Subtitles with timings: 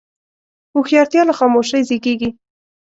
[0.73, 2.29] هوښیارتیا له خاموشۍ زیږېږي.